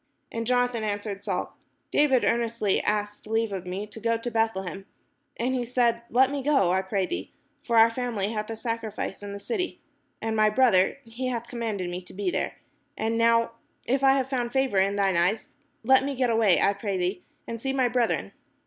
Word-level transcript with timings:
And 0.31 0.47
Jonathan 0.47 0.83
answered 0.83 1.23
Saul: 1.23 1.55
"David 1.91 2.25
earnestly 2.25 2.81
asked 2.81 3.27
leave 3.27 3.53
of 3.53 3.67
me 3.67 3.85
to 3.85 3.99
go 3.99 4.17
to 4.17 4.31
Beth 4.31 4.55
lehem: 4.55 4.87
and 5.37 5.53
he 5.53 5.63
said, 5.63 6.01
Let 6.09 6.31
me 6.31 6.41
go, 6.41 6.71
I 6.71 6.81
pray 6.81 7.05
thee; 7.05 7.31
for 7.61 7.77
our 7.77 7.91
family 7.91 8.29
hath 8.31 8.49
a 8.49 8.55
sacrifice 8.55 9.21
in 9.21 9.31
the 9.31 9.39
city; 9.39 9.79
and 10.19 10.35
my 10.35 10.49
brother, 10.49 10.97
he 11.05 11.27
hath 11.27 11.47
commanded 11.47 11.87
me 11.91 12.01
to 12.01 12.15
be 12.15 12.31
there: 12.31 12.55
and 12.97 13.15
now, 13.15 13.51
if 13.85 14.03
I 14.03 14.13
have 14.13 14.27
found 14.27 14.51
favour 14.51 14.79
in 14.79 14.95
thine 14.95 15.17
eyes, 15.17 15.49
let 15.83 16.03
me 16.03 16.15
get 16.15 16.31
away, 16.31 16.59
I 16.59 16.73
pray 16.73 16.97
thee, 16.97 17.21
and 17.47 17.61
see 17.61 17.71
my 17.71 17.87
brethren. 17.87 18.31